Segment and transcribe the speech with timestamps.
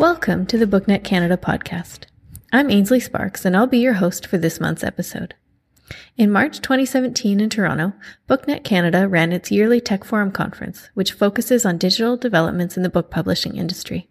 [0.00, 2.06] Welcome to the BookNet Canada podcast.
[2.54, 5.34] I'm Ainsley Sparks, and I'll be your host for this month's episode.
[6.16, 7.92] In March 2017 in Toronto,
[8.26, 12.88] BookNet Canada ran its yearly Tech Forum conference, which focuses on digital developments in the
[12.88, 14.08] book publishing industry.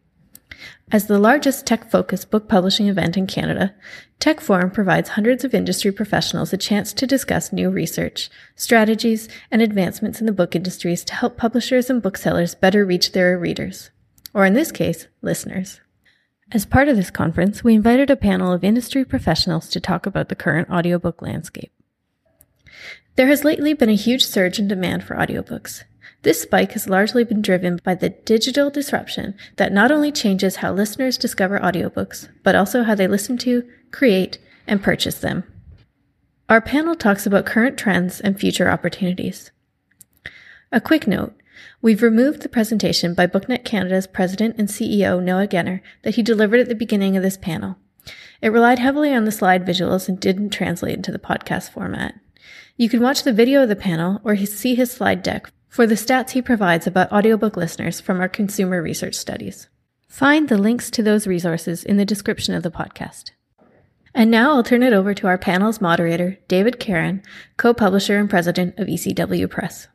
[0.92, 3.74] As the largest tech focused book publishing event in Canada,
[4.20, 9.64] Tech Forum provides hundreds of industry professionals a chance to discuss new research, strategies, and
[9.64, 13.90] advancements in the book industries to help publishers and booksellers better reach their readers,
[14.34, 15.82] or in this case, listeners.
[16.52, 20.30] As part of this conference, we invited a panel of industry professionals to talk about
[20.30, 21.72] the current audiobook landscape.
[23.16, 25.84] There has lately been a huge surge in demand for audiobooks.
[26.24, 30.74] This spike has largely been driven by the digital disruption that not only changes how
[30.74, 35.44] listeners discover audiobooks, but also how they listen to, create, and purchase them.
[36.50, 39.52] Our panel talks about current trends and future opportunities.
[40.72, 41.36] A quick note
[41.82, 46.60] We've removed the presentation by BookNet Canada's president and CEO Noah Genner that he delivered
[46.60, 47.78] at the beginning of this panel.
[48.42, 52.16] It relied heavily on the slide visuals and didn't translate into the podcast format.
[52.78, 55.96] You can watch the video of the panel or see his slide deck for the
[55.96, 59.68] stats he provides about audiobook listeners from our consumer research studies.
[60.08, 63.32] Find the links to those resources in the description of the podcast.
[64.16, 67.22] And now I'll turn it over to our panel's moderator, David Caron,
[67.58, 69.88] co publisher and president of ECW Press.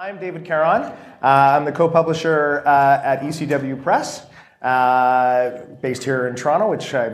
[0.00, 0.84] I'm David Caron.
[0.84, 4.24] Uh, I'm the co publisher uh, at ECW Press.
[4.62, 7.08] Uh, based here in Toronto, which I,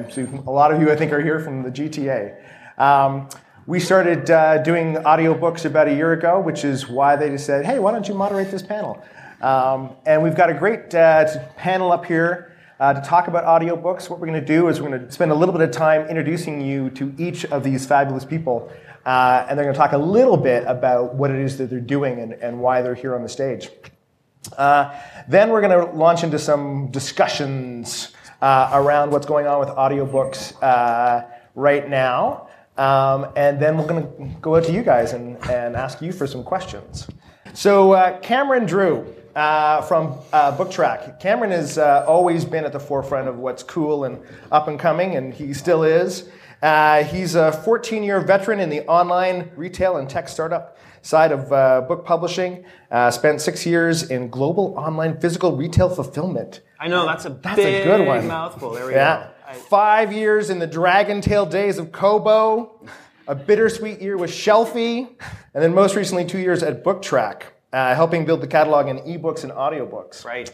[0.47, 2.41] a lot of you I think are here from the GTA.
[2.79, 3.29] Um,
[3.67, 7.67] we started uh, doing audiobooks about a year ago, which is why they just said,
[7.67, 9.03] hey, why don't you moderate this panel?
[9.43, 11.27] Um, and we've got a great uh,
[11.57, 14.09] panel up here uh, to talk about audiobooks.
[14.09, 16.07] What we're going to do is we're going to spend a little bit of time
[16.07, 18.71] introducing you to each of these fabulous people.
[19.07, 21.81] Uh, and they're going to talk a little bit about what it is that they're
[21.81, 23.71] doing and, and why they're here on the stage.
[24.59, 24.93] Uh,
[25.29, 30.61] then we're going to launch into some discussions uh, around what's going on with audiobooks
[30.61, 32.49] uh, right now.
[32.77, 36.13] Um, and then we're going to go out to you guys and, and ask you
[36.13, 37.07] for some questions.
[37.55, 41.21] So, uh, Cameron Drew uh, from uh, BookTrack.
[41.21, 44.21] Cameron has uh, always been at the forefront of what's cool and
[44.51, 46.29] up and coming, and he still is.
[46.63, 51.53] Uh, he's a 14 year veteran in the online retail and tech startup side of
[51.53, 52.65] uh, book publishing.
[53.11, 56.63] spent six years in global online physical retail fulfillment.
[56.79, 58.27] I know, that's a that's a good one.
[58.27, 58.71] mouthful.
[58.71, 59.29] There we yeah.
[59.47, 59.59] go.
[59.69, 62.85] Five years in the Dragon Tail days of Kobo,
[63.29, 65.09] a bittersweet year with Shelfie,
[65.55, 67.43] and then most recently two years at BookTrack,
[67.73, 70.25] uh, helping build the catalog in ebooks and audiobooks.
[70.25, 70.53] Right.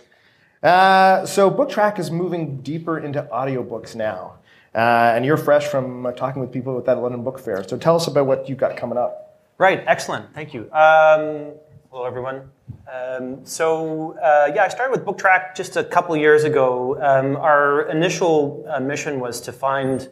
[0.62, 4.38] Uh, so BookTrack is moving deeper into audiobooks now.
[4.74, 7.66] Uh, and you're fresh from uh, talking with people at that London Book Fair.
[7.66, 9.40] So tell us about what you've got coming up.
[9.58, 10.32] Right, excellent.
[10.34, 10.62] Thank you.
[10.72, 11.52] Um,
[11.90, 12.50] hello, everyone.
[12.90, 17.00] Um, so uh, yeah, I started with BookTrack just a couple years ago.
[17.02, 20.08] Um, our initial uh, mission was to find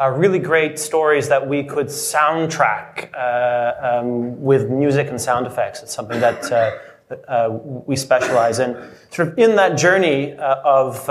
[0.00, 5.82] uh, really great stories that we could soundtrack uh, um, with music and sound effects.
[5.82, 7.48] It's something that uh, uh,
[7.86, 8.76] we specialize in.
[9.10, 11.08] Sort of in that journey of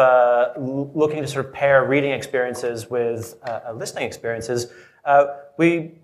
[0.58, 3.36] looking to sort of pair reading experiences with
[3.74, 4.72] listening experiences,
[5.58, 6.00] we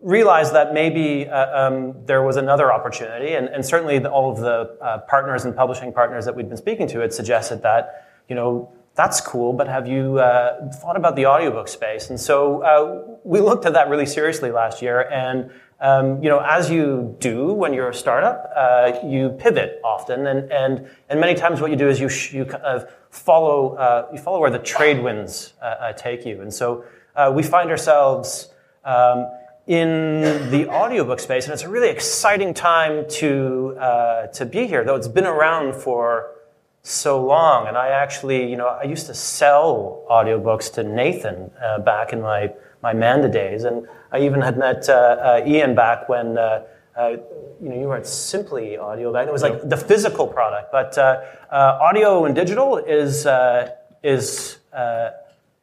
[0.00, 4.38] realized that maybe uh, um, there was another opportunity, and, and certainly the, all of
[4.38, 8.34] the uh, partners and publishing partners that we'd been speaking to had suggested that, you
[8.34, 12.10] know, that's cool, but have you uh, thought about the audiobook space?
[12.10, 15.50] And so uh, we looked at that really seriously last year, and
[15.80, 20.50] um, you know, as you do when you're a startup, uh, you pivot often, and,
[20.50, 24.08] and and many times what you do is you sh- you kind of follow uh,
[24.12, 25.54] you follow where the trade winds
[25.96, 26.84] take you, and so
[27.32, 28.50] we find ourselves.
[28.84, 29.26] Um,
[29.68, 34.82] in the audiobook space, and it's a really exciting time to uh, to be here.
[34.82, 36.30] Though it's been around for
[36.82, 41.80] so long, and I actually, you know, I used to sell audiobooks to Nathan uh,
[41.80, 42.50] back in my
[42.82, 46.38] my Manda days, and I even had met uh, uh Ian back when.
[46.38, 46.64] Uh,
[46.96, 47.16] uh,
[47.62, 49.28] you know, you weren't Simply Audio back.
[49.28, 50.98] It was like the physical product, but
[51.48, 53.24] audio and digital is
[54.02, 54.58] is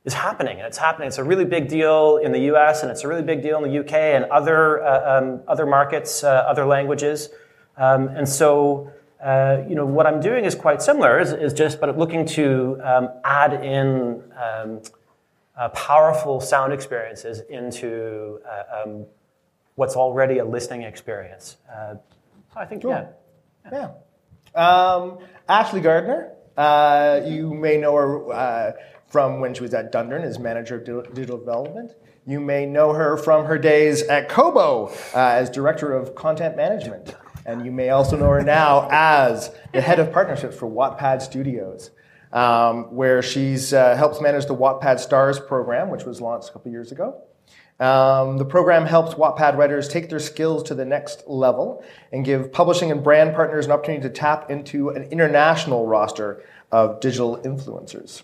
[0.05, 1.07] is happening, and it's happening.
[1.07, 2.83] It's a really big deal in the U.S.
[2.83, 4.15] and it's a really big deal in the U.K.
[4.15, 7.29] and other uh, um, other markets, uh, other languages.
[7.75, 8.91] Um, and so,
[9.21, 11.19] uh, you know, what I'm doing is quite similar.
[11.19, 14.81] Is, is just, but looking to um, add in um,
[15.57, 19.05] uh, powerful sound experiences into uh, um,
[19.75, 21.57] what's already a listening experience.
[21.71, 21.95] Uh,
[22.53, 22.91] so I think, cool.
[22.91, 23.07] yeah,
[23.71, 23.91] yeah.
[24.55, 24.61] yeah.
[24.61, 25.19] Um,
[25.49, 26.31] Ashley Gardner,
[27.25, 28.75] you may know her
[29.07, 31.93] from when she was at Dundurn as manager of digital development.
[32.27, 37.15] You may know her from her days at Kobo uh, as director of content management.
[37.45, 41.91] And you may also know her now as the head of partnerships for Wattpad Studios.
[42.35, 46.69] Um, where she's uh, helps manage the Wattpad Stars program, which was launched a couple
[46.69, 47.23] years ago.
[47.79, 52.51] Um, the program helps Wattpad writers take their skills to the next level and give
[52.51, 58.21] publishing and brand partners an opportunity to tap into an international roster of digital influencers.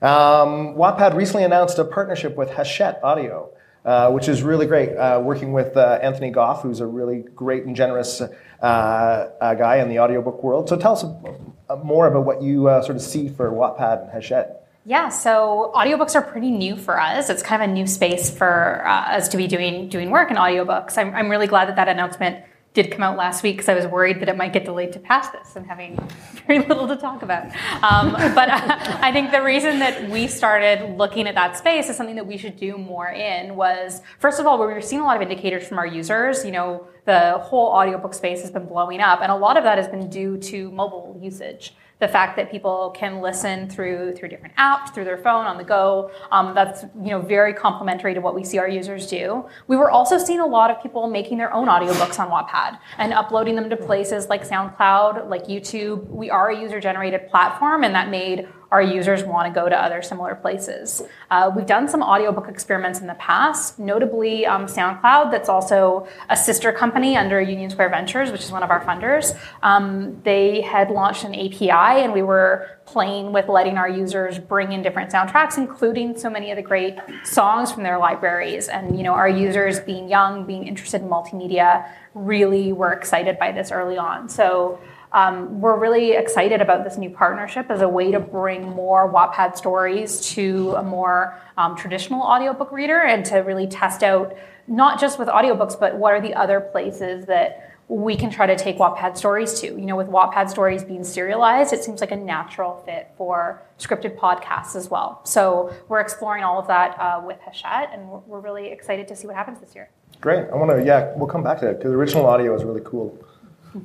[0.00, 3.50] Um, Wattpad recently announced a partnership with Hachette Audio,
[3.84, 7.64] uh, which is really great, uh, working with uh, Anthony Goff, who's a really great
[7.64, 10.68] and generous uh, uh, guy in the audiobook world.
[10.68, 14.58] So tell us uh, more about what you sort of see for Wattpad and Hachette.
[14.84, 17.30] Yeah, so audiobooks are pretty new for us.
[17.30, 20.98] It's kind of a new space for us to be doing doing work in audiobooks.
[20.98, 22.44] I'm, I'm really glad that that announcement
[22.74, 24.98] did come out last week because I was worried that it might get delayed to
[24.98, 25.98] pass this and having
[26.46, 27.44] very little to talk about.
[27.82, 31.96] Um, but uh, I think the reason that we started looking at that space is
[31.96, 35.04] something that we should do more in was, first of all, we were seeing a
[35.04, 36.44] lot of indicators from our users.
[36.44, 39.76] You know, the whole audiobook space has been blowing up, and a lot of that
[39.76, 44.56] has been due to mobile usage the fact that people can listen through through different
[44.56, 46.10] apps, through their phone, on the go.
[46.32, 49.46] Um, that's you know very complementary to what we see our users do.
[49.68, 53.12] We were also seeing a lot of people making their own audiobooks on Wattpad and
[53.12, 56.08] uploading them to places like SoundCloud, like YouTube.
[56.08, 59.80] We are a user generated platform, and that made our users want to go to
[59.80, 61.02] other similar places.
[61.30, 66.36] Uh, we've done some audiobook experiments in the past, notably um, SoundCloud, that's also a
[66.36, 69.38] sister company under Union Square Ventures, which is one of our funders.
[69.62, 74.72] Um, they had launched an API, and we were playing with letting our users bring
[74.72, 78.68] in different soundtracks, including so many of the great songs from their libraries.
[78.68, 83.52] And you know, our users, being young, being interested in multimedia, really were excited by
[83.52, 84.30] this early on.
[84.30, 84.80] So
[85.12, 89.56] um, we're really excited about this new partnership as a way to bring more Wattpad
[89.56, 94.36] stories to a more um, traditional audiobook reader and to really test out
[94.66, 98.56] not just with audiobooks, but what are the other places that we can try to
[98.56, 99.66] take Wattpad stories to.
[99.66, 104.16] You know, with Wattpad stories being serialized, it seems like a natural fit for scripted
[104.16, 105.20] podcasts as well.
[105.24, 109.26] So we're exploring all of that uh, with Hachette, and we're, really excited to see
[109.26, 109.90] what happens this year.
[110.20, 110.48] Great.
[110.50, 112.80] I want to, yeah, we'll come back to that because the original audio is really
[112.84, 113.22] cool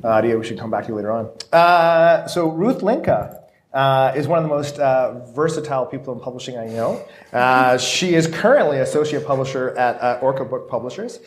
[0.03, 1.29] idea uh, we should come back to you later on.
[1.51, 3.43] Uh, so Ruth Linka
[3.73, 7.05] uh, is one of the most uh, versatile people in publishing I know.
[7.33, 11.19] Uh, she is currently associate publisher at Orca Book Publishers.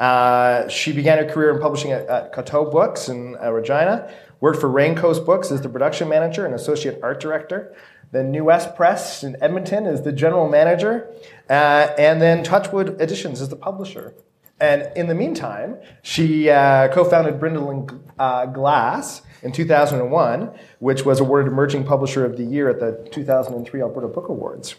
[0.00, 4.68] Uh, she began her career in publishing at, at Coteau Books in Regina, worked for
[4.68, 7.74] Raincoast Books as the production manager and associate art director.
[8.10, 11.12] Then NeWest Press in Edmonton is the general manager,
[11.48, 14.14] and then Touchwood Editions is the publisher.
[14.60, 17.88] And in the meantime, she uh, co-founded Brindle
[18.18, 20.50] uh, Glass in 2001,
[20.80, 24.76] which was awarded Emerging Publisher of the Year at the 2003 Alberta Book Awards.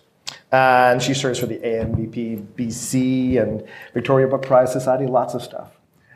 [0.51, 5.43] Uh, and she serves for the AMBP BC and Victoria Book Prize Society, lots of
[5.43, 5.71] stuff.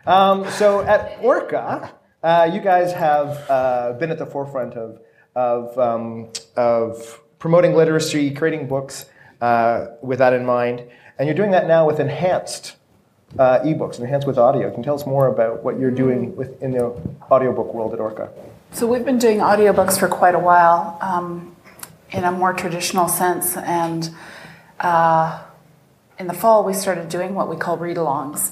[0.05, 1.93] Um, so at Orca,
[2.23, 4.99] uh, you guys have uh, been at the forefront of,
[5.35, 9.05] of, um, of promoting literacy, creating books
[9.39, 10.83] uh, with that in mind.
[11.17, 12.75] And you're doing that now with enhanced
[13.39, 14.69] uh, ebooks, enhanced with audio.
[14.69, 16.95] Can you tell us more about what you're doing with, in the
[17.31, 18.29] audiobook world at Orca?
[18.71, 21.55] So we've been doing audiobooks for quite a while um,
[22.11, 23.55] in a more traditional sense.
[23.57, 24.09] And
[24.79, 25.43] uh,
[26.19, 28.51] in the fall, we started doing what we call read alongs,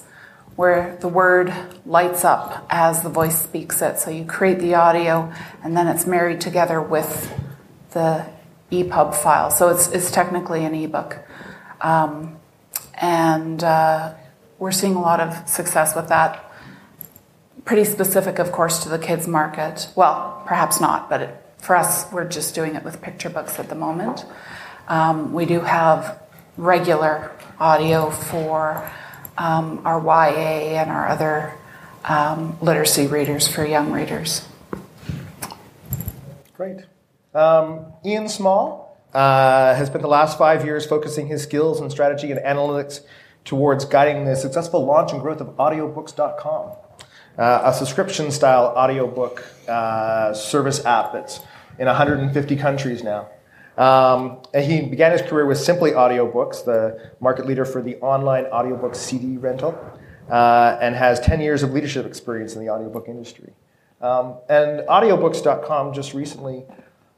[0.55, 1.53] where the word
[1.85, 4.00] lights up as the voice speaks it.
[4.00, 5.31] So you create the audio,
[5.63, 7.31] and then it's married together with
[7.91, 8.27] the
[8.71, 9.51] EPUB file.
[9.51, 11.19] So it's, it's technically an ebook.
[11.81, 12.38] Um,
[12.95, 14.13] and uh,
[14.62, 16.46] we're seeing a lot of success with that.
[17.65, 19.89] Pretty specific, of course, to the kids market.
[19.96, 23.70] Well, perhaps not, but it, for us, we're just doing it with picture books at
[23.70, 24.24] the moment.
[24.88, 26.22] Um, we do have
[26.58, 28.88] regular audio for
[29.36, 31.58] um, our YA and our other
[32.06, 34.48] um, literacy readers for young readers.
[36.53, 36.82] Great.
[37.34, 42.30] Um, Ian Small uh, has spent the last five years focusing his skills and strategy
[42.32, 43.01] and analytics
[43.45, 46.71] towards guiding the successful launch and growth of audiobooks.com,
[47.38, 51.39] uh, a subscription style audiobook uh, service app that's
[51.79, 53.27] in 150 countries now.
[53.77, 58.95] Um, he began his career with Simply Audiobooks, the market leader for the online audiobook
[58.95, 59.74] CD rental,
[60.29, 63.53] uh, and has 10 years of leadership experience in the audiobook industry.
[64.01, 66.65] Um, and audiobooks.com just recently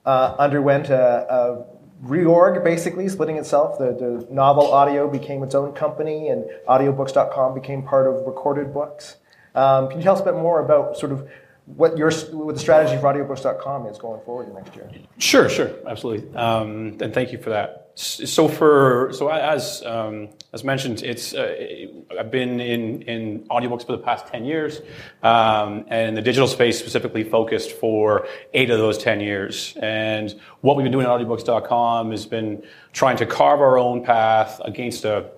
[0.05, 1.65] uh, underwent a
[2.03, 3.77] reorg, basically, splitting itself.
[3.77, 9.17] The, the novel audio became its own company, and audiobooks.com became part of recorded books.
[9.55, 11.29] Um, can you tell us a bit more about sort of
[11.65, 14.89] what your what the strategy for audiobooks.com is going forward next year?
[15.17, 16.35] Sure, sure, absolutely.
[16.35, 21.77] Um, and thank you for that So for so as um, as mentioned, it's uh,
[22.19, 24.81] I've been in in audiobooks for the past ten years,
[25.21, 29.77] um, and the digital space specifically focused for eight of those ten years.
[29.79, 34.59] And what we've been doing at audiobooks.com has been trying to carve our own path
[34.65, 35.29] against a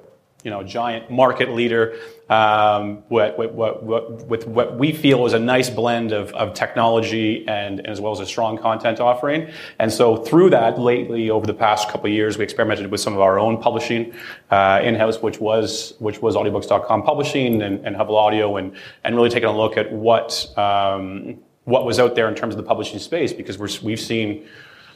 [0.45, 1.97] you know, giant market leader
[2.29, 3.83] um, what, what,
[4.27, 8.11] with what we feel is a nice blend of, of technology and, and, as well
[8.11, 9.49] as a strong content offering.
[9.79, 13.21] And so through that, lately over the past couple years, we experimented with some of
[13.21, 14.13] our own publishing
[14.51, 19.29] uh, in-house, which was which was audiobooks.com publishing and, and Hubble Audio, and and really
[19.29, 22.99] taking a look at what um, what was out there in terms of the publishing
[22.99, 24.47] space because we're, we've seen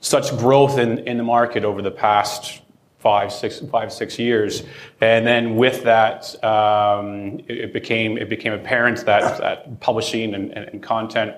[0.02, 2.62] such growth in, in the market over the past
[3.00, 4.64] five, six, five, six years.
[5.02, 10.52] And then with that, um, it, it, became it became apparent that, that publishing and,
[10.52, 11.36] and, and, content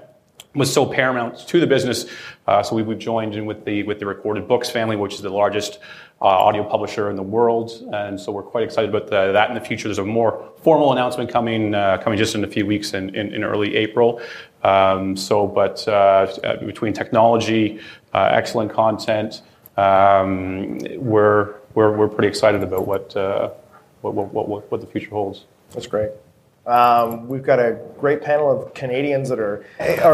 [0.56, 2.08] was so paramount to the business.
[2.48, 5.22] Uh, so we, have joined in with the with the Recorded Books family, which is
[5.22, 5.80] the largest
[6.22, 7.72] uh, audio publisher in the world.
[7.94, 9.88] And so we're quite excited about the, that in the future.
[9.88, 13.34] There's a more formal announcement coming uh, coming just in a few weeks in, in,
[13.34, 14.20] in early April.
[14.64, 17.80] Um, so, but uh, between technology,
[18.14, 19.42] uh, excellent content
[20.98, 23.50] we're, we're, we're pretty excited about what, uh,
[24.02, 25.46] what, the future holds.
[25.72, 26.12] That's great.
[26.66, 29.66] Um, we've got a great panel of Canadians that are,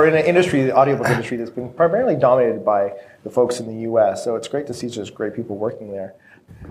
[0.07, 3.81] in an industry, the audiobook industry, that's been primarily dominated by the folks in the
[3.81, 4.23] U.S.
[4.23, 6.13] So it's great to see just great people working there.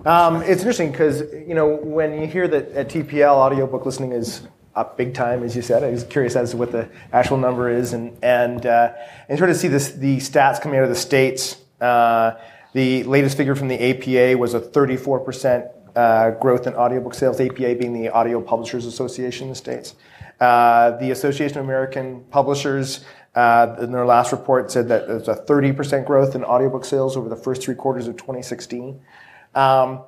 [0.05, 4.47] Um, it's interesting because you know when you hear that at TPL audiobook listening is
[4.75, 5.83] up big time, as you said.
[5.83, 8.93] I was curious as to what the actual number is, and uh,
[9.35, 11.57] sort of see this, the stats coming out of the states.
[12.77, 17.73] The latest figure from the APA was a 34% uh, growth in audiobook sales, APA
[17.73, 19.95] being the Audio Publishers Association in the States.
[20.39, 23.03] Uh, the Association of American Publishers,
[23.33, 27.27] uh, in their last report, said that there's a 30% growth in audiobook sales over
[27.27, 29.01] the first three quarters of 2016.
[29.55, 30.03] Um,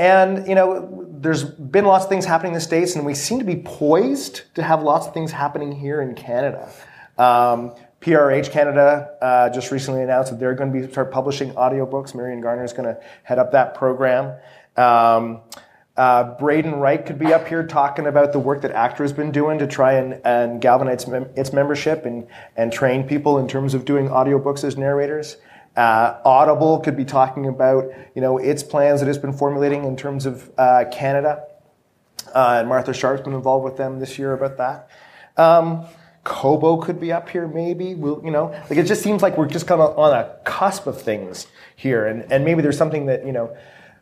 [0.00, 3.38] and, you know, there's been lots of things happening in the States, and we seem
[3.38, 6.68] to be poised to have lots of things happening here in Canada.
[7.16, 12.14] Um, PRH Canada uh, just recently announced that they're going to be start publishing audiobooks.
[12.14, 14.38] Marion Garner is going to head up that program.
[14.76, 15.40] Um,
[15.96, 19.32] uh, Braden Wright could be up here talking about the work that ACTRA has been
[19.32, 23.48] doing to try and, and galvanize its, mem- its membership and, and train people in
[23.48, 25.38] terms of doing audiobooks as narrators.
[25.76, 29.96] Uh, Audible could be talking about you know its plans that it's been formulating in
[29.96, 31.44] terms of uh, Canada.
[32.32, 34.88] Uh, and Martha Sharp's been involved with them this year about that.
[35.36, 35.84] Um,
[36.28, 37.94] Kobo could be up here, maybe.
[37.94, 40.86] We'll, you know, like it just seems like we're just kind of on a cusp
[40.86, 43.56] of things here, and and maybe there's something that you know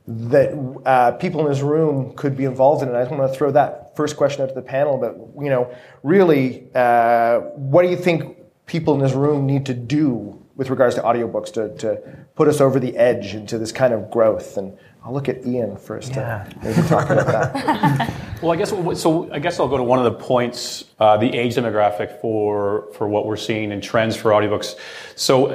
[0.09, 0.53] that
[0.85, 2.89] uh, people in this room could be involved in.
[2.89, 4.99] And I just want to throw that first question out to the panel.
[4.99, 9.75] But you know, really, uh, what do you think people in this room need to
[9.75, 13.95] do with regards to audiobooks to, to put us over the edge into this kind
[13.95, 14.57] of growth?
[14.57, 16.43] And I'll look at Ian first yeah.
[16.43, 18.13] to maybe talk about that.
[18.43, 18.71] well, I guess
[19.01, 19.33] so.
[19.33, 23.07] I guess I'll go to one of the points, uh, the age demographic for for
[23.07, 24.75] what we're seeing in trends for audiobooks.
[25.15, 25.51] So,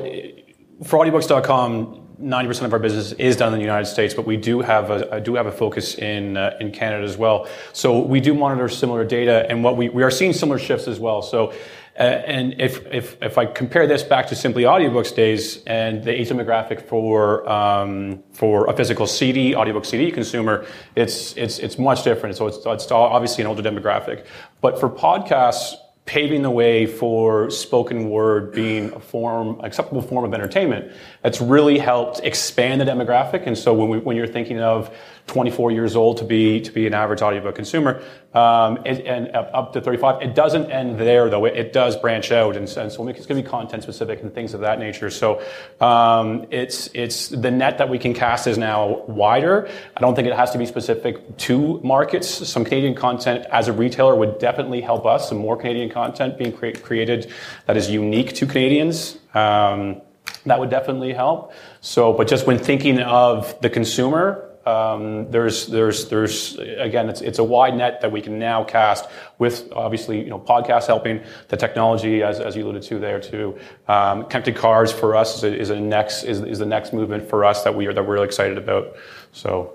[0.86, 4.62] for audiobooks.com, 90% of our business is done in the United States, but we do
[4.62, 7.46] have a, do have a focus in uh, in Canada as well.
[7.74, 10.98] So we do monitor similar data, and what we, we are seeing similar shifts as
[10.98, 11.22] well.
[11.22, 11.56] So uh,
[12.02, 16.30] and if, if, if I compare this back to simply audiobooks days and the age
[16.30, 20.66] demographic for, um, for a physical CD, audiobook CD consumer,
[20.96, 22.38] it's, it's, it's much different.
[22.38, 24.26] So it's, it's obviously an older demographic.
[24.62, 30.34] But for podcasts, paving the way for spoken word being a form, acceptable form of
[30.34, 30.92] entertainment,
[31.22, 33.46] that's really helped expand the demographic.
[33.46, 34.94] And so when, we, when you're thinking of
[35.28, 38.02] 24 years old to be to be an average audiobook consumer,
[38.34, 40.22] um, and, and, up to 35.
[40.22, 41.46] It doesn't end there though.
[41.46, 44.34] It, it does branch out, and, and, so it's going to be content specific and
[44.34, 45.10] things of that nature.
[45.10, 45.42] So
[45.80, 49.70] um, it's it's the net that we can cast is now wider.
[49.96, 52.28] I don't think it has to be specific to markets.
[52.28, 55.30] Some Canadian content as a retailer would definitely help us.
[55.30, 57.32] Some more Canadian content being cre- created
[57.68, 59.18] that is unique to Canadians.
[59.34, 60.02] Um,
[60.46, 61.54] that would definitely help.
[61.82, 67.40] So, but just when thinking of the consumer, um, there's, there's, there's, again, it's, it's
[67.40, 69.08] a wide net that we can now cast
[69.40, 73.58] with obviously, you know, podcasts helping the technology, as, as you alluded to there too.
[73.88, 77.28] Um, connected cars for us is a, is a next, is, is the next movement
[77.30, 78.96] for us that we are, that we're really excited about.
[79.32, 79.74] So.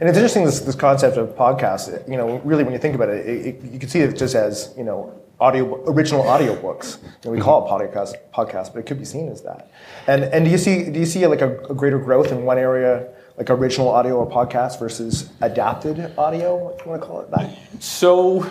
[0.00, 2.08] And it's interesting this, this concept of podcasts.
[2.08, 4.34] You know, really, when you think about it, it, it you can see it just
[4.34, 7.02] as you know audio original audiobooks.
[7.02, 9.70] You know, we call it podcast podcast, but it could be seen as that.
[10.06, 12.58] And and do you see do you see like a, a greater growth in one
[12.58, 17.30] area like original audio or podcast versus adapted audio, if you want to call it
[17.30, 17.56] that?
[17.82, 18.48] So,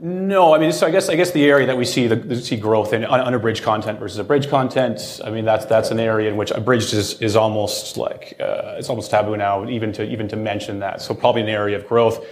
[0.00, 2.56] No, I mean, so I guess I guess the area that we see the see
[2.56, 5.20] growth in unabridged content versus abridged content.
[5.24, 8.88] I mean, that's that's an area in which abridged is, is almost like uh, it's
[8.88, 11.02] almost taboo now, even to even to mention that.
[11.02, 12.24] So probably an area of growth.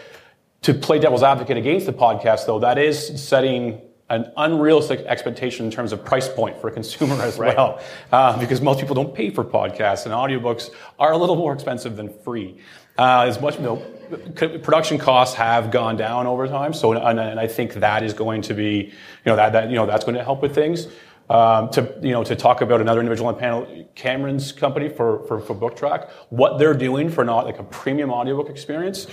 [0.62, 3.80] To play devil's advocate against the podcast, though, that is setting
[4.10, 7.56] an unrealistic expectation in terms of price point for a consumer as right.
[7.56, 7.80] well,
[8.12, 11.96] uh, because most people don't pay for podcasts, and audiobooks are a little more expensive
[11.96, 12.58] than free.
[12.98, 13.76] Uh, as much, you know,
[14.36, 18.42] production costs have gone down over time, so and, and, I think that is going
[18.42, 18.92] to be, you
[19.26, 20.88] know, that, that you know that's going to help with things.
[21.30, 25.24] Um, to you know, to talk about another individual on the panel, Cameron's company for,
[25.28, 29.06] for for BookTrack, what they're doing for not like a premium audiobook experience.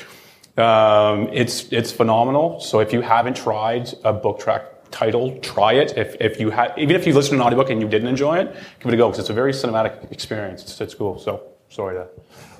[0.57, 2.59] Um, it's it's phenomenal.
[2.59, 5.97] So if you haven't tried a BookTrack title, try it.
[5.97, 8.37] If, if you had, even if you listen to an audiobook and you didn't enjoy
[8.39, 10.63] it, give it a go because it's a very cinematic experience.
[10.63, 11.19] It's, it's cool.
[11.19, 12.07] So sorry to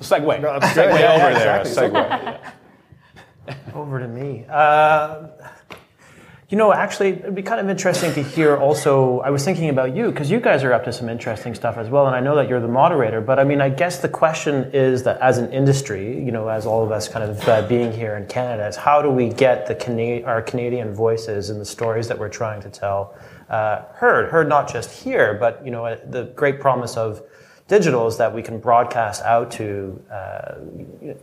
[0.02, 0.40] segue.
[0.40, 1.60] No, segue yeah, over yeah, there.
[1.60, 2.00] Exactly.
[2.00, 2.52] Segue.
[3.74, 4.44] over to me.
[4.48, 5.28] Uh,
[6.50, 9.20] you know, actually, it'd be kind of interesting to hear also.
[9.20, 11.90] I was thinking about you because you guys are up to some interesting stuff as
[11.90, 13.20] well, and I know that you're the moderator.
[13.20, 16.64] But I mean, I guess the question is that as an industry, you know, as
[16.64, 19.66] all of us kind of uh, being here in Canada, is how do we get
[19.66, 23.14] the Cana- our Canadian voices and the stories that we're trying to tell
[23.50, 24.30] uh, heard?
[24.30, 27.22] Heard not just here, but you know, the great promise of
[27.66, 30.54] digital is that we can broadcast out to uh,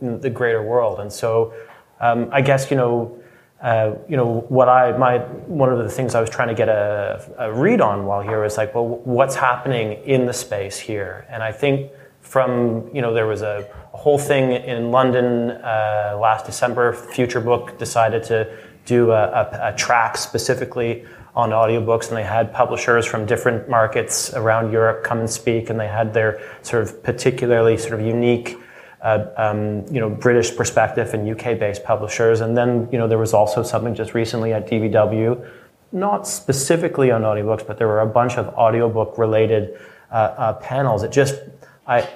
[0.00, 1.00] the greater world.
[1.00, 1.52] And so,
[1.98, 3.20] um, I guess you know
[3.62, 6.68] uh, you know, what I my one of the things I was trying to get
[6.68, 11.26] a, a, read on while here was like, well, what's happening in the space here?
[11.30, 16.18] And I think from you know there was a, a whole thing in London uh,
[16.20, 16.92] last December.
[16.92, 22.52] Future Book decided to do a, a, a track specifically on audiobooks and they had
[22.52, 27.02] publishers from different markets around Europe come and speak and they had their sort of
[27.02, 28.56] particularly sort of unique
[29.02, 32.40] um, you know, British perspective and UK-based publishers.
[32.40, 35.48] And then, you know, there was also something just recently at DBW,
[35.92, 39.78] not specifically on audiobooks, but there were a bunch of audiobook-related
[40.10, 41.02] uh, uh, panels.
[41.02, 41.36] It just,
[41.86, 42.08] I,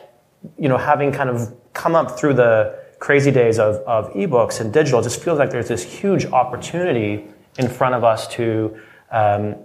[0.58, 4.72] you know, having kind of come up through the crazy days of, of ebooks and
[4.72, 7.26] digital, just feels like there's this huge opportunity
[7.58, 8.76] in front of us to,
[9.10, 9.56] um,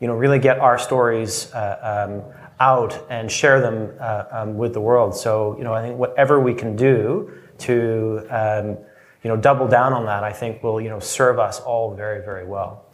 [0.00, 2.22] you know, really get our stories uh, um,
[2.60, 5.14] out and share them uh, um, with the world.
[5.14, 8.78] So, you know, I think whatever we can do to, um,
[9.22, 12.24] you know, double down on that, I think will, you know, serve us all very,
[12.24, 12.84] very well.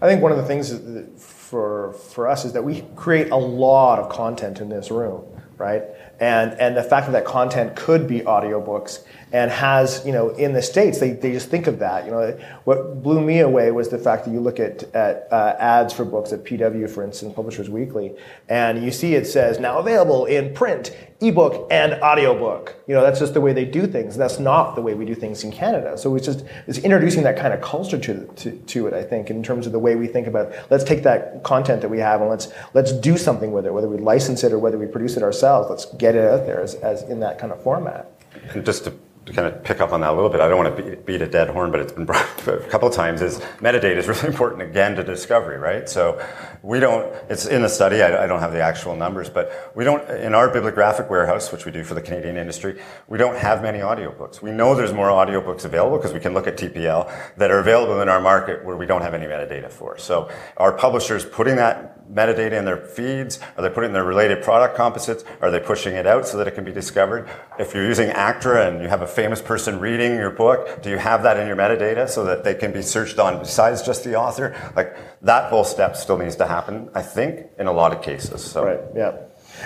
[0.00, 0.74] I think one of the things
[1.16, 5.24] for, for us is that we create a lot of content in this room,
[5.58, 5.84] right?
[6.18, 10.52] And, and the fact that that content could be audiobooks and has, you know, in
[10.52, 12.04] the States, they, they just think of that.
[12.04, 15.56] You know, what blew me away was the fact that you look at, at uh,
[15.58, 18.14] ads for books at PW, for instance, Publishers Weekly,
[18.48, 22.76] and you see it says now available in print, ebook, and audiobook.
[22.86, 24.18] You know, that's just the way they do things.
[24.18, 25.96] That's not the way we do things in Canada.
[25.96, 29.30] So it's just, it's introducing that kind of culture to, to, to it, I think,
[29.30, 32.20] in terms of the way we think about, let's take that content that we have
[32.20, 35.16] and let's, let's do something with it, whether we license it or whether we produce
[35.16, 35.70] it ourselves.
[35.70, 38.10] Let's get it out there as, as in that kind of format.
[38.54, 38.94] And just to
[39.26, 41.22] to kind of pick up on that a little bit, I don't want to beat
[41.22, 44.08] a dead horn, but it's been brought up a couple of times, is metadata is
[44.08, 45.88] really important again to discovery, right?
[45.88, 46.24] So
[46.62, 49.82] we don't, it's in the study, I, I, don't have the actual numbers, but we
[49.82, 53.62] don't, in our bibliographic warehouse, which we do for the Canadian industry, we don't have
[53.62, 54.40] many audiobooks.
[54.40, 58.00] We know there's more audiobooks available because we can look at TPL that are available
[58.00, 59.98] in our market where we don't have any metadata for.
[59.98, 63.40] So our publishers putting that metadata in their feeds?
[63.56, 65.24] Are they putting in their related product composites?
[65.40, 67.28] Are they pushing it out so that it can be discovered?
[67.58, 70.98] If you're using Actra and you have a famous person reading your book, do you
[70.98, 74.16] have that in your metadata so that they can be searched on besides just the
[74.16, 74.54] author?
[74.76, 78.44] Like that whole step still needs to happen, I think, in a lot of cases.
[78.44, 78.64] So.
[78.64, 79.16] Right, yeah.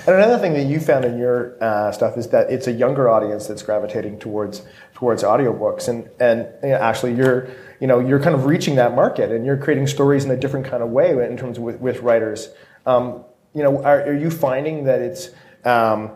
[0.06, 3.08] And another thing that you found in your uh, stuff is that it's a younger
[3.08, 4.62] audience that's gravitating towards
[4.94, 7.48] towards audiobooks, and and you know, actually you're
[7.80, 10.66] you know you're kind of reaching that market, and you're creating stories in a different
[10.66, 12.50] kind of way in terms of with, with writers.
[12.84, 15.30] Um, you know, are, are, you finding that it's
[15.64, 16.10] um,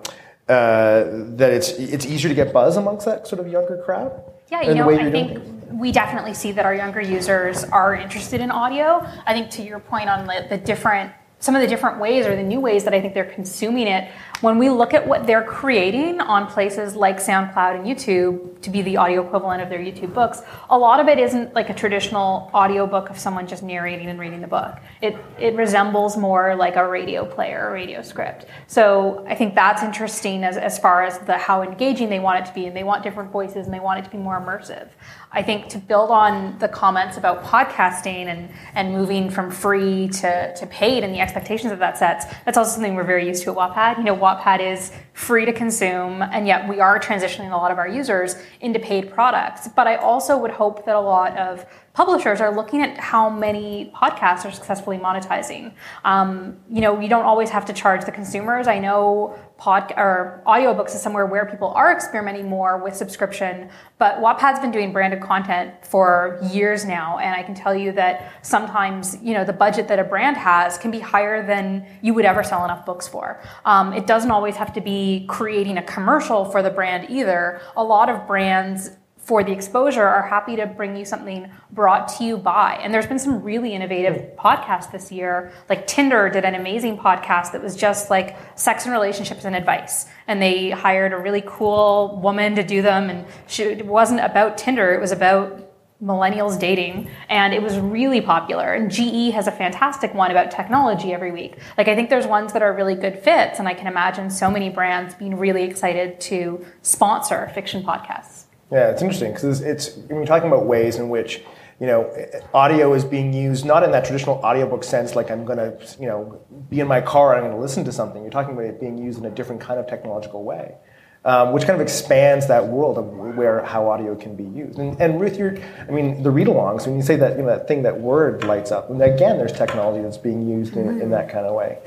[0.49, 1.05] uh,
[1.37, 4.21] that it's it's easier to get buzz amongst that sort of younger crowd?
[4.51, 8.51] Yeah, you know, I think we definitely see that our younger users are interested in
[8.51, 9.07] audio.
[9.27, 12.37] I think to your point on the, the different some of the different ways or
[12.37, 14.11] the new ways that I think they're consuming it.
[14.43, 18.83] When we look at what they're creating on places like SoundCloud and YouTube to be
[18.83, 22.51] the audio equivalent of their YouTube books, a lot of it isn't like a traditional
[22.53, 24.79] audio book of someone just narrating and reading the book.
[25.01, 28.45] It it resembles more like a radio player, or a radio script.
[28.67, 32.47] So I think that's interesting as, as far as the how engaging they want it
[32.49, 34.89] to be, and they want different voices and they want it to be more immersive.
[35.33, 40.53] I think to build on the comments about podcasting and, and moving from free to,
[40.55, 43.51] to paid and the expectations of that sets, that's also something we're very used to
[43.51, 43.99] at Wattpad.
[43.99, 44.91] You know, Wattpad is
[45.21, 49.13] free to consume, and yet we are transitioning a lot of our users into paid
[49.13, 49.69] products.
[49.69, 53.93] But I also would hope that a lot of publishers are looking at how many
[53.95, 55.73] podcasts are successfully monetizing.
[56.05, 58.69] Um, you know, you don't always have to charge the consumers.
[58.69, 64.17] I know pod or audiobooks is somewhere where people are experimenting more with subscription, but
[64.19, 69.19] Wattpad's been doing branded content for years now, and I can tell you that sometimes,
[69.21, 72.43] you know, the budget that a brand has can be higher than you would ever
[72.43, 73.43] sell enough books for.
[73.67, 77.61] Um, it doesn't always have to be creating a commercial for the brand either.
[77.77, 78.91] A lot of brands
[79.31, 82.75] for the exposure are happy to bring you something brought to you by.
[82.83, 84.39] And there's been some really innovative hmm.
[84.39, 85.53] podcasts this year.
[85.69, 90.07] Like Tinder did an amazing podcast that was just like sex and relationships and advice.
[90.27, 93.09] And they hired a really cool woman to do them.
[93.09, 95.70] And she, it wasn't about Tinder, it was about
[96.03, 98.73] millennials dating and it was really popular.
[98.73, 101.59] And GE has a fantastic one about technology every week.
[101.77, 104.51] Like i think there's ones that are really good fits and i can imagine so
[104.51, 108.45] many brands being really excited to sponsor fiction podcasts.
[108.73, 111.43] Yeah, it's interesting because it's, it's when you're talking about ways in which
[111.81, 112.11] you know
[112.55, 116.07] audio is being used not in that traditional audiobook sense like i'm going to you
[116.07, 118.23] know be in my car and i'm going to listen to something.
[118.23, 120.77] You're talking about it being used in a different kind of technological way
[121.25, 125.01] um, which kind of expands that world of where how audio can be used and,
[125.01, 125.57] and ruth you're
[125.89, 128.73] i mean the read-alongs when you say that you know that thing that word lights
[128.73, 131.01] up and again there's technology that's being used in, mm-hmm.
[131.03, 131.79] in that kind of way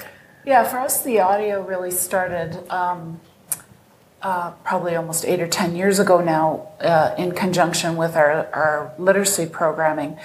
[0.45, 3.19] yeah for us the audio really started um,
[4.23, 8.93] uh, probably almost eight or ten years ago now, uh, in conjunction with our, our
[8.97, 10.17] literacy programming.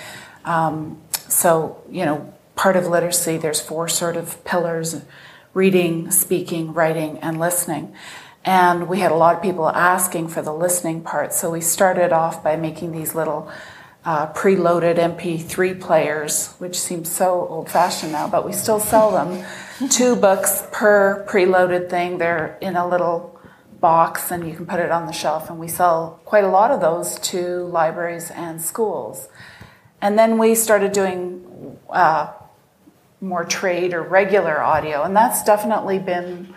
[0.44, 5.02] Um, so, you know, part of literacy, there's four sort of pillars
[5.52, 7.92] reading, speaking, writing, and listening.
[8.48, 11.34] And we had a lot of people asking for the listening part.
[11.34, 13.50] So we started off by making these little
[14.06, 19.44] uh, preloaded MP3 players, which seems so old fashioned now, but we still sell them.
[19.90, 22.16] Two books per preloaded thing.
[22.16, 23.38] They're in a little
[23.80, 25.50] box and you can put it on the shelf.
[25.50, 29.28] And we sell quite a lot of those to libraries and schools.
[30.00, 32.32] And then we started doing uh,
[33.20, 36.54] more trade or regular audio, and that's definitely been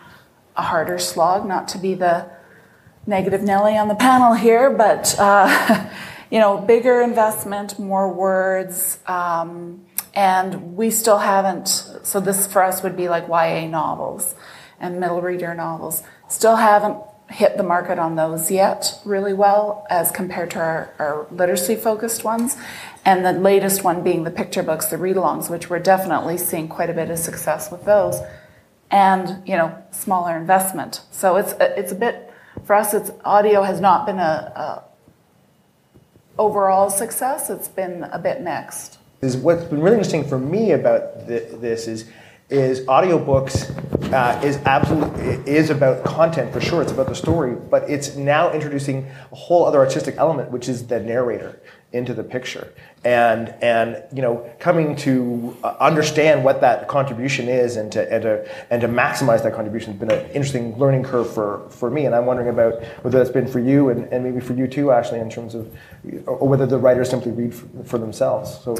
[0.55, 1.47] a harder slog.
[1.47, 2.29] Not to be the
[3.05, 5.89] negative Nelly on the panel here, but uh,
[6.31, 11.67] you know, bigger investment, more words, um, and we still haven't.
[12.03, 14.35] So this for us would be like YA novels
[14.79, 16.03] and middle reader novels.
[16.27, 16.97] Still haven't
[17.31, 22.23] hit the market on those yet really well as compared to our, our literacy focused
[22.23, 22.57] ones.
[23.05, 26.67] And the latest one being the picture books, the read alongs, which we're definitely seeing
[26.67, 28.19] quite a bit of success with those.
[28.91, 31.01] And, you know, smaller investment.
[31.11, 32.33] So it's, it's a bit,
[32.65, 34.83] for us, it's audio has not been a, a
[36.37, 37.49] overall success.
[37.49, 38.97] It's been a bit mixed.
[39.21, 42.09] Is what's been really interesting for me about this is
[42.49, 43.71] is audiobooks
[44.11, 46.81] uh, is absolutely is about content for sure.
[46.81, 50.87] It's about the story, but it's now introducing a whole other artistic element, which is
[50.87, 51.61] the narrator
[51.93, 52.71] into the picture.
[53.03, 58.21] And and you know coming to uh, understand what that contribution is and to and
[58.23, 62.05] to and to maximize that contribution has been an interesting learning curve for for me.
[62.05, 64.91] And I'm wondering about whether that's been for you and, and maybe for you too
[64.91, 65.75] Ashley in terms of
[66.27, 68.59] or whether the writers simply read for, for themselves.
[68.63, 68.77] So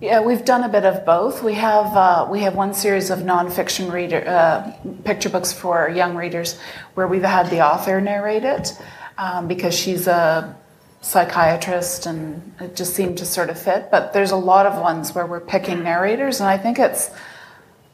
[0.00, 1.42] yeah we've done a bit of both.
[1.42, 4.72] We have uh, we have one series of nonfiction reader uh,
[5.02, 6.60] picture books for young readers
[6.94, 8.78] where we've had the author narrate it
[9.18, 10.56] um, because she's a
[11.04, 13.90] psychiatrist, and it just seemed to sort of fit.
[13.90, 17.10] But there's a lot of ones where we're picking narrators, and I think it's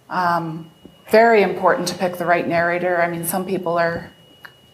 [0.09, 0.71] um,
[1.11, 3.03] very important to pick the right narrator.
[3.03, 4.13] I mean, some people are,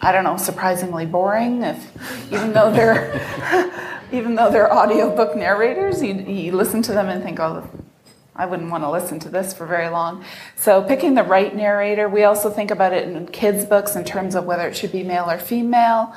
[0.03, 1.63] I don't know, surprisingly boring.
[1.63, 7.23] If even though they're even though they're audiobook narrators, you, you listen to them and
[7.23, 7.69] think, oh.
[8.39, 10.23] I wouldn't want to listen to this for very long.
[10.57, 14.35] So, picking the right narrator, we also think about it in kids' books in terms
[14.35, 16.15] of whether it should be male or female.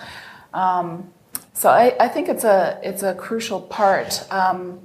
[0.53, 1.13] Um,
[1.59, 4.25] so I, I think it's a it's a crucial part.
[4.31, 4.79] Um,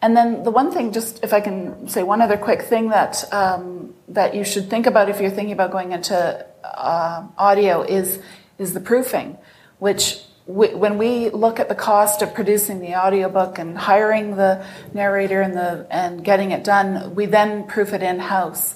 [0.00, 3.30] and then the one thing, just if I can say one other quick thing that
[3.34, 6.16] um, that you should think about if you're thinking about going into
[6.64, 8.18] uh, audio is
[8.56, 9.36] is the proofing,
[9.78, 14.64] which we, when we look at the cost of producing the audiobook and hiring the
[14.94, 18.74] narrator and the and getting it done, we then proof it in house,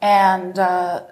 [0.00, 1.02] and uh,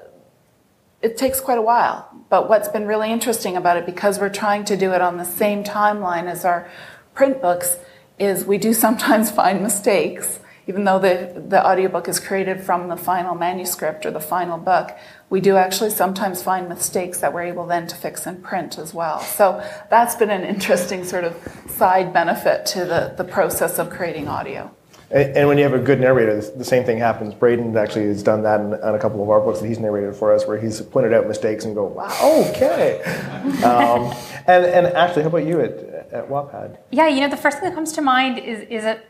[1.05, 2.09] it takes quite a while.
[2.31, 5.25] But what's been really interesting about it, because we're trying to do it on the
[5.25, 6.69] same timeline as our
[7.14, 7.77] print books,
[8.19, 10.40] is we do sometimes find mistakes.
[10.67, 14.97] Even though the, the audiobook is created from the final manuscript or the final book,
[15.29, 18.95] we do actually sometimes find mistakes that we're able then to fix in print as
[18.95, 19.21] well.
[19.21, 21.37] So that's been an interesting sort of
[21.69, 24.75] side benefit to the, the process of creating audio.
[25.14, 27.35] And, and when you have a good narrator, the the same thing happens.
[27.35, 30.14] Braden actually has done that in, on a couple of our books that he's narrated
[30.16, 33.00] for us, where he's pointed out mistakes and go, "Wow, okay."
[33.62, 34.12] um,
[34.46, 35.72] and and actually, how about you at
[36.12, 36.79] at Wattpad?
[36.90, 39.00] Yeah, you know, the first thing that comes to mind is is a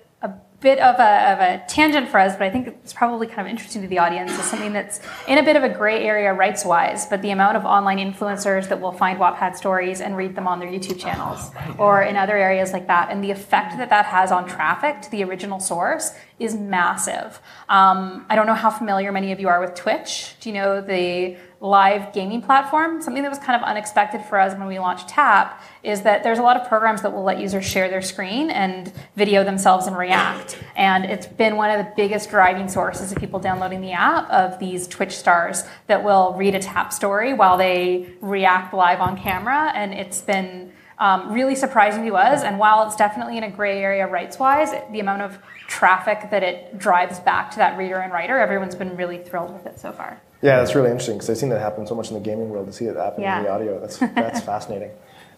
[0.64, 3.48] bit of a, of a tangent for us, but I think it's probably kind of
[3.48, 4.32] interesting to the audience.
[4.32, 4.98] Is something that's
[5.28, 8.68] in a bit of a gray area rights wise, but the amount of online influencers
[8.70, 12.36] that will find Wattpad stories and read them on their YouTube channels or in other
[12.36, 16.12] areas like that, and the effect that that has on traffic to the original source
[16.38, 17.40] is massive.
[17.68, 20.34] Um, I don't know how familiar many of you are with Twitch.
[20.40, 23.00] Do you know the live gaming platform?
[23.00, 26.38] Something that was kind of unexpected for us when we launched Tap is that there's
[26.38, 29.96] a lot of programs that will let users share their screen and video themselves and
[29.96, 30.62] react.
[30.76, 34.58] And it's been one of the biggest driving sources of people downloading the app of
[34.58, 39.72] these Twitch stars that will read a Tap story while they react live on camera.
[39.74, 42.42] And it's been um, really surprising to us.
[42.42, 46.42] And while it's definitely in a gray area rights wise, the amount of traffic that
[46.42, 49.92] it drives back to that reader and writer, everyone's been really thrilled with it so
[49.92, 50.20] far.
[50.44, 52.66] Yeah, that's really interesting because I've seen that happen so much in the gaming world.
[52.66, 53.38] To see it happen Yeah.
[53.38, 54.90] in the audio, that's that's fascinating.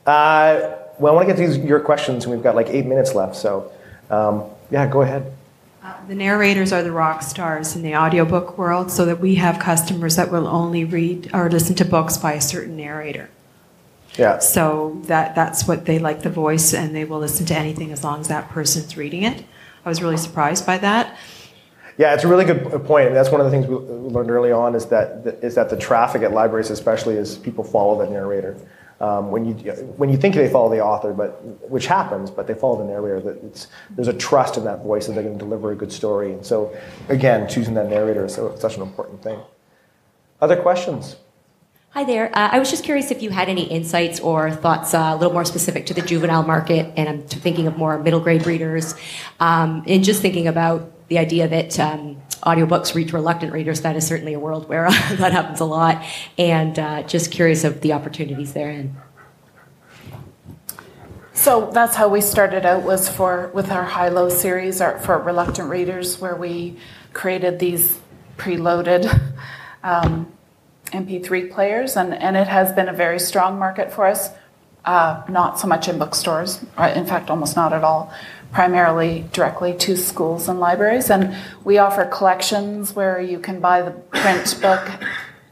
[0.05, 2.87] Uh, well, I want to get to these, your questions, and we've got like eight
[2.87, 3.37] minutes left.
[3.37, 3.71] So,
[4.11, 5.33] um, yeah, go ahead.
[6.09, 10.17] The narrators are the rock stars in the audiobook world, so that we have customers
[10.17, 13.29] that will only read or listen to books by a certain narrator.
[14.19, 14.41] Yeah.
[14.41, 18.03] So that that's what they like the voice, and they will listen to anything as
[18.03, 19.45] long as that person's reading it.
[19.85, 21.17] I was really surprised by that.
[21.99, 23.09] Yeah, it's a really good point.
[23.09, 25.77] And that's one of the things we learned early on is that is that the
[25.77, 28.57] traffic at libraries, especially, is people follow the narrator.
[28.99, 29.55] Um, when you
[29.97, 33.21] when you think they follow the author, but which happens, but they follow the narrator.
[33.21, 36.33] That there's a trust in that voice that they're going to deliver a good story.
[36.33, 36.75] And so,
[37.09, 39.39] again, choosing that narrator is so, such an important thing.
[40.41, 41.17] Other questions?
[41.91, 42.29] Hi there.
[42.37, 45.33] Uh, I was just curious if you had any insights or thoughts uh, a little
[45.33, 48.95] more specific to the juvenile market, and I'm thinking of more middle grade readers,
[49.41, 53.83] um, and just thinking about the idea that um, audiobooks reach reluctant readers.
[53.83, 56.05] That is certainly a world where that happens a lot,
[56.39, 58.97] and uh, just curious of the opportunities therein.
[61.33, 65.69] So that's how we started out was for with our high-low series our, for reluctant
[65.69, 66.79] readers, where we
[67.13, 68.01] created these
[68.39, 69.05] preloaded
[69.83, 70.33] um,
[70.87, 74.31] MP3 players, and, and it has been a very strong market for us.
[74.85, 76.63] Uh, not so much in bookstores,
[76.95, 78.13] in fact, almost not at all.
[78.53, 83.91] Primarily directly to schools and libraries, and we offer collections where you can buy the
[83.91, 84.89] print book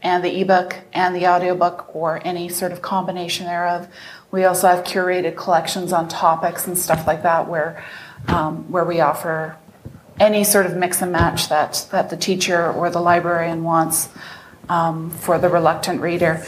[0.01, 3.87] and the ebook and the audiobook or any sort of combination thereof.
[4.31, 7.83] We also have curated collections on topics and stuff like that where
[8.27, 9.57] um, where we offer
[10.19, 14.09] any sort of mix and match that that the teacher or the librarian wants
[14.69, 16.45] um, for the reluctant reader.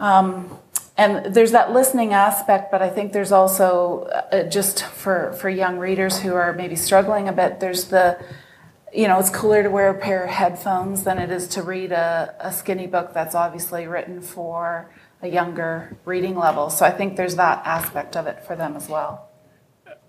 [0.00, 0.55] Um,
[0.96, 5.78] and there's that listening aspect, but I think there's also uh, just for for young
[5.78, 7.60] readers who are maybe struggling a bit.
[7.60, 8.18] There's the
[8.96, 11.92] you know, it's cooler to wear a pair of headphones than it is to read
[11.92, 16.70] a, a skinny book that's obviously written for a younger reading level.
[16.70, 19.25] So I think there's that aspect of it for them as well.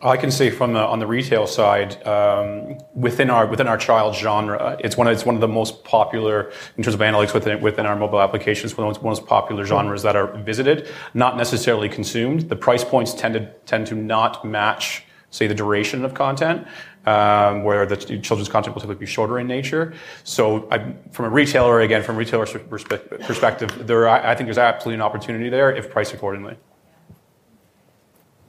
[0.01, 4.13] I can say from the, on the retail side, um, within our within our child
[4.15, 7.61] genre, it's one of, it's one of the most popular in terms of analytics within
[7.61, 8.77] within our mobile applications.
[8.77, 12.47] One of the most popular genres that are visited, not necessarily consumed.
[12.47, 16.67] The price points tend to tend to not match, say, the duration of content.
[17.07, 19.93] Um, where the children's content will typically be shorter in nature.
[20.25, 24.47] So, I, from a retailer, again, from a retailer's perspe- perspective, there I, I think
[24.47, 26.57] there's absolutely an opportunity there if priced accordingly.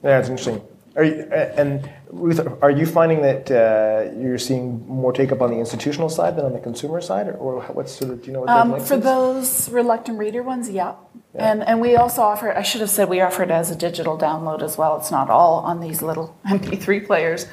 [0.02, 0.61] Yeah, it's interesting.
[0.98, 1.22] Are you,
[1.61, 6.08] and Ruth, are you finding that uh, you're seeing more take up on the institutional
[6.08, 8.50] side than on the consumer side, or, or what's sort of do you know what
[8.50, 9.04] Um, for is?
[9.04, 10.94] those reluctant reader ones, yeah.
[11.34, 12.52] And and we also offer.
[12.52, 14.96] I should have said we offer it as a digital download as well.
[14.98, 17.46] It's not all on these little MP3 players.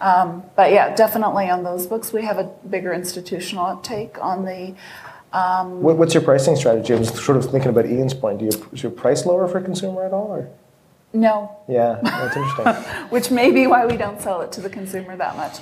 [0.00, 4.16] Um, but yeah, definitely on those books we have a bigger institutional uptake.
[4.22, 4.74] On the
[5.82, 6.94] What, what's your pricing strategy?
[6.94, 8.38] I was sort of thinking about Ian's point.
[8.38, 10.48] Do you is your price lower for consumer at all, or
[11.16, 12.66] no, yeah, that's interesting.
[13.10, 15.58] which may be why we don't sell it to the consumer that much.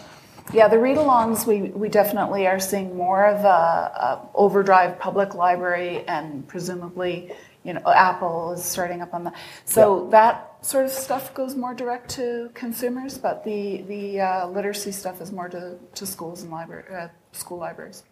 [0.53, 6.05] Yeah, the read-alongs we, we definitely are seeing more of a, a overdrive public library
[6.07, 7.33] and presumably
[7.65, 9.35] you know Apple is starting up on that.
[9.65, 14.93] So that sort of stuff goes more direct to consumers, but the the uh, literacy
[14.93, 18.05] stuff is more to, to schools and library uh, school libraries.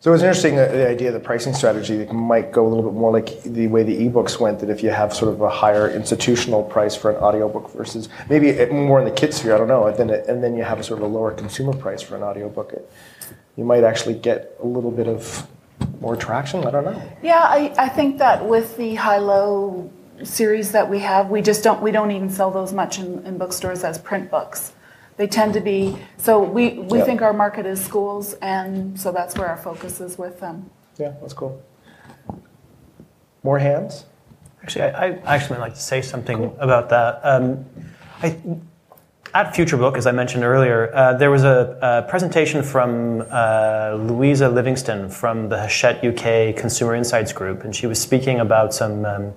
[0.00, 2.88] So it's interesting uh, the idea of the pricing strategy that might go a little
[2.88, 4.60] bit more like the way the ebooks went.
[4.60, 8.52] That if you have sort of a higher institutional price for an audiobook versus maybe
[8.66, 10.78] more in the kids sphere, I don't know, and then it, and then you have
[10.78, 12.90] a sort of a lower consumer price for an audiobook, it,
[13.56, 15.46] you might actually get a little bit of
[16.00, 16.64] more traction.
[16.64, 17.02] I don't know.
[17.22, 19.90] Yeah, I, I think that with the high-low
[20.22, 23.36] series that we have, we just don't we don't even sell those much in, in
[23.36, 24.72] bookstores as print books.
[25.18, 25.96] They tend to be.
[26.16, 27.04] So we we Yeah.
[27.04, 30.70] think our market is schools, and so that's where our focus is with them.
[30.96, 31.60] Yeah, that's cool.
[33.42, 34.06] More hands?
[34.62, 37.20] Actually, I, I actually would like to say something about that.
[37.22, 37.64] Um,
[38.22, 38.36] I,
[39.34, 44.48] at FutureBook, as I mentioned earlier, uh, there was a, a presentation from uh, Louisa
[44.48, 49.34] Livingston from the Hachette UK Consumer Insights Group, and she was speaking about some um,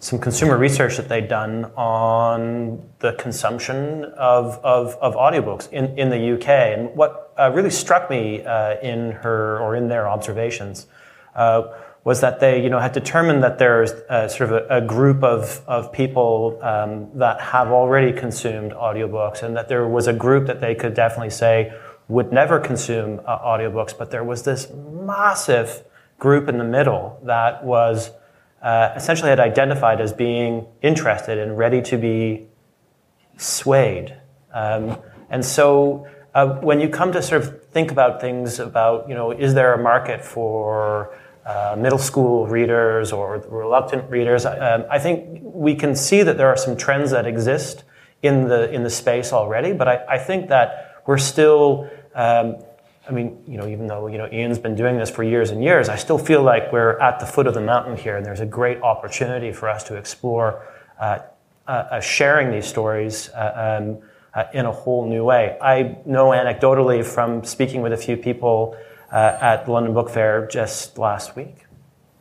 [0.00, 6.08] some consumer research that they'd done on the consumption of, of, of audiobooks in, in
[6.08, 6.48] the UK.
[6.48, 10.86] And what uh, really struck me uh, in her or in their observations
[11.34, 11.64] uh,
[12.02, 15.22] was that they you know, had determined that there's uh, sort of a, a group
[15.22, 20.46] of, of people um, that have already consumed audiobooks and that there was a group
[20.46, 21.70] that they could definitely say
[22.08, 25.84] would never consume uh, audiobooks, but there was this massive
[26.18, 28.10] group in the middle that was
[28.62, 32.46] uh, essentially had identified as being interested and ready to be
[33.36, 34.16] swayed.
[34.52, 34.98] Um,
[35.30, 39.30] and so uh, when you come to sort of think about things about, you know,
[39.30, 45.40] is there a market for uh, middle school readers or reluctant readers, um, I think
[45.42, 47.84] we can see that there are some trends that exist
[48.22, 49.72] in the in the space already.
[49.72, 52.56] But I, I think that we're still um,
[53.10, 55.62] I mean, you know, even though you know Ian's been doing this for years and
[55.62, 58.40] years, I still feel like we're at the foot of the mountain here, and there's
[58.40, 60.64] a great opportunity for us to explore
[61.00, 61.18] uh,
[61.66, 63.98] uh, uh, sharing these stories uh, um,
[64.32, 65.58] uh, in a whole new way.
[65.60, 68.76] I know anecdotally from speaking with a few people
[69.10, 71.66] uh, at the London Book Fair just last week.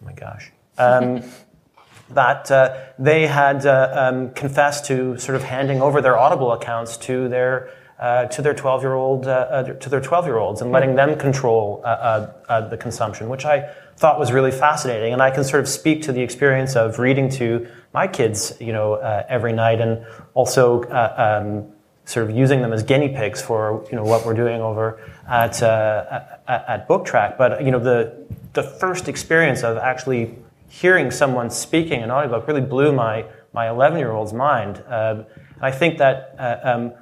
[0.02, 0.52] Oh my gosh.
[0.80, 1.24] Um,
[2.10, 6.98] that uh, they had uh, um, confessed to sort of handing over their Audible accounts
[6.98, 10.62] to their uh, to their 12 year old uh, uh, to their 12 year olds
[10.62, 15.12] and letting them control uh, uh, the consumption, which I thought was really fascinating.
[15.12, 18.72] And I can sort of speak to the experience of reading to my kids, you
[18.72, 18.96] know,
[19.28, 21.74] every night, and also um,
[22.06, 25.62] sort of using them as guinea pigs for you know what we're doing over at
[25.62, 27.38] at, at Booktrack.
[27.38, 30.38] But you know, the the first experience of actually
[30.70, 34.82] hearing someone speaking an audiobook really blew my my 11 year old's mind.
[34.88, 35.24] Uh,
[35.60, 36.36] I think that.
[36.40, 36.94] Uh, um,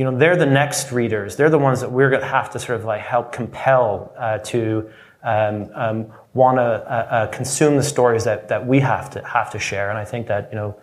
[0.00, 1.36] you know, they're the next readers.
[1.36, 4.38] They're the ones that we're going to have to sort of like help compel uh,
[4.38, 4.90] to
[5.22, 9.50] um, um, want to uh, uh, consume the stories that, that we have to have
[9.50, 9.90] to share.
[9.90, 10.74] And I think that you know,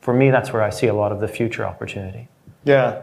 [0.00, 2.28] for me, that's where I see a lot of the future opportunity.
[2.64, 3.02] Yeah,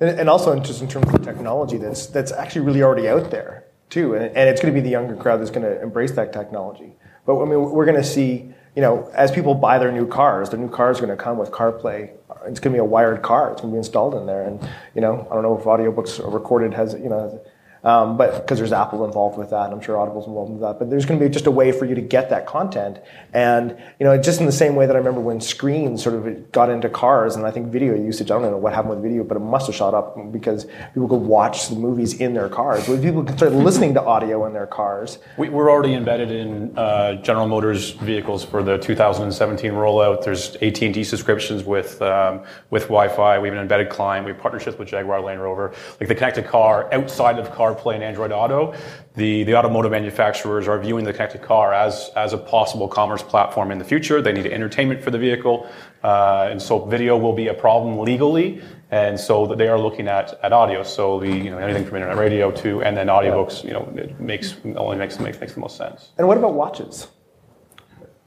[0.00, 3.64] and, and also just in terms of technology, that's that's actually really already out there
[3.88, 6.30] too, and, and it's going to be the younger crowd that's going to embrace that
[6.30, 6.92] technology.
[7.24, 10.50] But I mean, we're going to see, you know, as people buy their new cars,
[10.50, 12.10] their new cars are going to come with CarPlay.
[12.46, 13.52] It's going to be a wired car.
[13.52, 14.60] It's going to be installed in there, and
[14.94, 17.42] you know, I don't know if audiobooks recorded has you know.
[17.82, 20.78] Um, but because there's Apple involved with that, and I'm sure Audible's involved with that.
[20.78, 22.98] But there's going to be just a way for you to get that content,
[23.32, 26.52] and you know, just in the same way that I remember when screens sort of
[26.52, 28.30] got into cars, and I think video usage.
[28.30, 31.08] I don't know what happened with video, but it must have shot up because people
[31.08, 32.88] could watch the movies in their cars.
[32.88, 36.76] When people could start listening to audio in their cars, We, we're already embedded in
[36.76, 40.24] uh, General Motors vehicles for the 2017 rollout.
[40.24, 43.38] There's AT&T subscriptions with um, with Wi-Fi.
[43.38, 44.26] We have an embedded client.
[44.26, 45.72] We have partnerships with Jaguar Land Rover.
[45.98, 48.74] Like the connected car outside of CarPlay and Android Auto,
[49.14, 53.70] the the automotive manufacturers are viewing the connected car as as a possible commerce platform
[53.70, 54.22] in the future.
[54.22, 55.68] They need entertainment for the vehicle,
[56.02, 58.62] uh, and so video will be a problem legally.
[58.92, 60.82] And so they are looking at, at audio.
[60.82, 63.62] So the you know anything from internet radio to and then audiobooks.
[63.64, 66.10] You know it makes only makes makes makes the most sense.
[66.18, 67.06] and what about watches?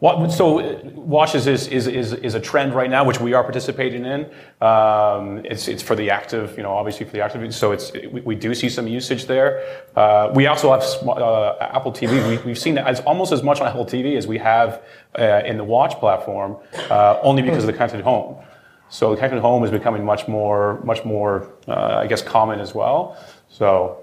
[0.04, 4.26] So watches is, is, is, is a trend right now, which we are participating in.
[4.60, 7.56] Um, it's, it's for the active, you know, obviously for the active.
[7.56, 9.64] So it's, we, we do see some usage there.
[9.96, 12.28] Uh, we also have uh, Apple TV.
[12.28, 14.84] We, we've seen as almost as much on Apple TV as we have
[15.18, 16.58] uh, in the Watch platform,
[16.90, 18.44] uh, only because of the connected home.
[18.90, 22.76] So the connected home is becoming much more, much more, uh, I guess, common as
[22.76, 23.18] well.
[23.48, 24.03] So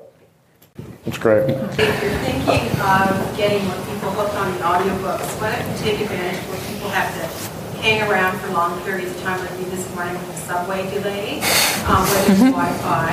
[1.04, 1.50] That's great.
[1.50, 6.00] If you're thinking of getting more people hooked on the audiobooks, why don't you take
[6.00, 9.88] advantage where people have to hang around for long periods of time, like me this
[9.94, 11.40] morning with the subway delay,
[11.88, 13.12] um, where there's Wi-Fi,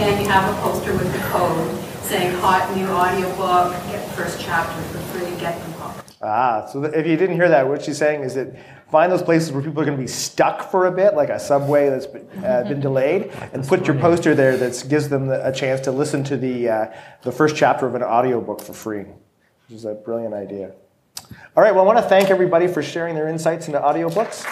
[0.00, 4.40] and you have a poster with the code saying hot new audiobook, get the first
[4.40, 5.75] chapter for free, get them.
[6.22, 8.56] Ah, so if you didn't hear that, what she's saying is that
[8.90, 11.38] find those places where people are going to be stuck for a bit, like a
[11.38, 15.46] subway that's been, uh, been delayed, and put your poster there that gives them the,
[15.46, 16.86] a chance to listen to the uh,
[17.22, 20.72] the first chapter of an audiobook for free, which is a brilliant idea.
[21.56, 24.44] All right, well, I want to thank everybody for sharing their insights into audiobooks.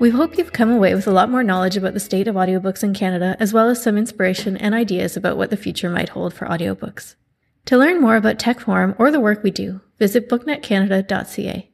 [0.00, 2.82] We hope you've come away with a lot more knowledge about the state of audiobooks
[2.82, 6.32] in Canada, as well as some inspiration and ideas about what the future might hold
[6.32, 7.16] for audiobooks.
[7.66, 11.70] To learn more about Tech Forum or the work we do, visit booknetcanada.ca.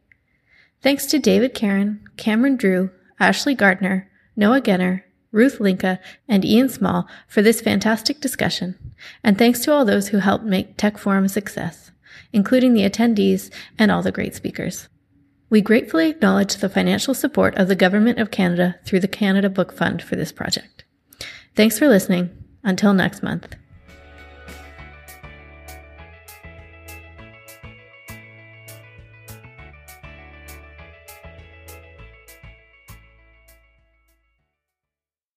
[0.82, 7.06] Thanks to David Caron, Cameron Drew, Ashley Gardner, Noah Genner, Ruth Linka, and Ian Small
[7.28, 8.76] for this fantastic discussion,
[9.22, 11.92] and thanks to all those who helped make Tech Forum a success,
[12.32, 14.88] including the attendees and all the great speakers.
[15.48, 19.72] We gratefully acknowledge the financial support of the Government of Canada through the Canada Book
[19.72, 20.84] Fund for this project.
[21.54, 22.30] Thanks for listening.
[22.64, 23.54] Until next month.